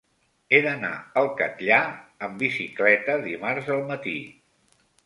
He 0.51 0.61
d'anar 0.67 0.89
al 1.21 1.29
Catllar 1.41 1.83
amb 2.29 2.43
bicicleta 2.45 3.21
dimarts 3.31 3.75
al 3.79 3.89
matí. 3.95 4.21